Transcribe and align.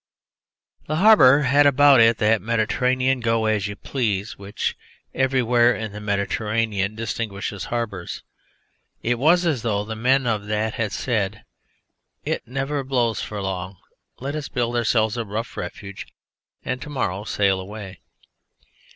The 0.87 0.95
harbour 0.95 1.43
had 1.43 1.67
about 1.67 1.99
it 2.01 2.17
that 2.17 2.41
Mediterranean 2.41 3.19
go 3.19 3.45
as 3.45 3.67
you 3.67 3.75
please 3.75 4.35
which 4.35 4.75
everywhere 5.13 5.75
in 5.75 5.91
the 5.91 6.01
Mediterranean 6.01 6.95
distinguishes 6.95 7.65
harbours. 7.65 8.23
It 9.03 9.19
was 9.19 9.45
as 9.45 9.61
though 9.61 9.85
the 9.85 9.95
men 9.95 10.25
of 10.25 10.47
that 10.47 10.73
sea 10.73 10.81
had 10.81 10.91
said: 10.91 11.45
"It 12.25 12.47
never 12.47 12.83
blows 12.83 13.21
for 13.21 13.43
long: 13.43 13.77
let 14.19 14.33
us 14.33 14.49
build 14.49 14.75
ourselves 14.75 15.17
a 15.17 15.23
rough 15.23 15.55
refuge 15.55 16.07
and 16.65 16.81
to 16.81 16.89
morrow 16.89 17.23
sail 17.23 17.59
away." 17.59 17.99